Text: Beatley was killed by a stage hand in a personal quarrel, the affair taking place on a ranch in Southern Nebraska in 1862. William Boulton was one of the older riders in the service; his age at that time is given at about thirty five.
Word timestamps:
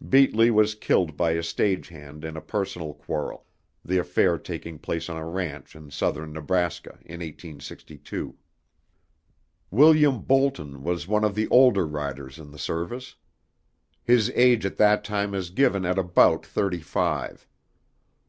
Beatley 0.00 0.52
was 0.52 0.76
killed 0.76 1.16
by 1.16 1.32
a 1.32 1.42
stage 1.42 1.88
hand 1.88 2.24
in 2.24 2.36
a 2.36 2.40
personal 2.40 2.94
quarrel, 2.94 3.44
the 3.84 3.98
affair 3.98 4.38
taking 4.38 4.78
place 4.78 5.08
on 5.08 5.16
a 5.16 5.26
ranch 5.28 5.74
in 5.74 5.90
Southern 5.90 6.32
Nebraska 6.32 6.92
in 7.04 7.18
1862. 7.18 8.36
William 9.72 10.20
Boulton 10.22 10.84
was 10.84 11.08
one 11.08 11.24
of 11.24 11.34
the 11.34 11.48
older 11.48 11.88
riders 11.88 12.38
in 12.38 12.52
the 12.52 12.56
service; 12.56 13.16
his 14.04 14.30
age 14.36 14.64
at 14.64 14.76
that 14.76 15.02
time 15.02 15.34
is 15.34 15.50
given 15.50 15.84
at 15.84 15.98
about 15.98 16.46
thirty 16.46 16.78
five. 16.82 17.48